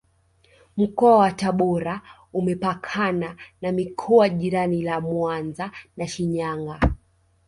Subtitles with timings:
[0.77, 2.01] Mkoa wa tabora
[2.33, 6.79] Umepakana na mikoa jirani ya Mwanza na Shinyanga